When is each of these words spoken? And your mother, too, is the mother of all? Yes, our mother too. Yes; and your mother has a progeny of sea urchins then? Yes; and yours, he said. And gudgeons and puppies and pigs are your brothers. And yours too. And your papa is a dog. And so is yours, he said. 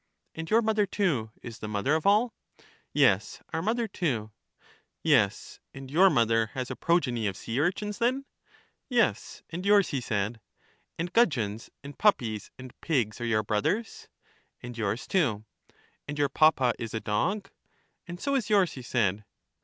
And 0.33 0.49
your 0.49 0.63
mother, 0.63 0.87
too, 0.87 1.29
is 1.43 1.59
the 1.59 1.67
mother 1.67 1.93
of 1.93 2.07
all? 2.07 2.33
Yes, 2.91 3.39
our 3.53 3.61
mother 3.61 3.87
too. 3.87 4.31
Yes; 5.03 5.59
and 5.75 5.91
your 5.91 6.09
mother 6.09 6.47
has 6.55 6.71
a 6.71 6.75
progeny 6.75 7.27
of 7.27 7.37
sea 7.37 7.59
urchins 7.59 7.99
then? 7.99 8.25
Yes; 8.89 9.43
and 9.51 9.63
yours, 9.63 9.89
he 9.89 10.01
said. 10.01 10.41
And 10.97 11.13
gudgeons 11.13 11.69
and 11.83 11.99
puppies 11.99 12.49
and 12.57 12.73
pigs 12.81 13.21
are 13.21 13.25
your 13.25 13.43
brothers. 13.43 14.07
And 14.63 14.75
yours 14.75 15.05
too. 15.05 15.45
And 16.07 16.17
your 16.17 16.29
papa 16.29 16.73
is 16.79 16.95
a 16.95 16.99
dog. 16.99 17.51
And 18.07 18.19
so 18.19 18.33
is 18.33 18.49
yours, 18.49 18.71
he 18.73 18.81
said. 18.81 19.23